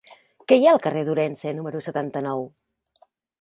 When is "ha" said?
0.67-0.71